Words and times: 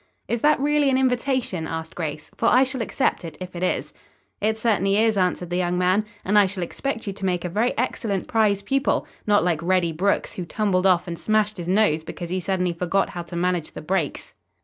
"Is 0.27 0.41
that 0.41 0.59
really 0.59 0.89
an 0.89 0.97
invitation?" 0.97 1.67
asked 1.67 1.93
Grace. 1.93 2.31
"For 2.35 2.47
I 2.49 2.63
shall 2.63 2.81
accept 2.81 3.23
it, 3.23 3.37
if 3.39 3.55
it 3.55 3.61
is." 3.61 3.93
"It 4.41 4.57
certainly 4.57 4.97
is," 4.97 5.15
answered 5.15 5.51
the 5.51 5.57
young 5.57 5.77
man, 5.77 6.07
"and 6.25 6.39
I 6.39 6.47
shall 6.47 6.63
expect 6.63 7.05
you 7.05 7.13
to 7.13 7.23
make 7.23 7.45
a 7.45 7.49
very 7.49 7.77
excellent 7.77 8.27
prize 8.27 8.63
pupil, 8.63 9.05
not 9.27 9.43
like 9.43 9.61
Reddy 9.61 9.91
Brooks, 9.91 10.33
who 10.33 10.43
tumbled 10.45 10.87
off 10.87 11.07
and 11.07 11.19
smashed 11.19 11.57
his 11.57 11.67
nose 11.67 12.03
because 12.03 12.31
he 12.31 12.39
suddenly 12.39 12.73
forgot 12.73 13.09
how 13.11 13.21
to 13.21 13.35
manage 13.35 13.73
the 13.73 13.81
brakes." 13.83 14.33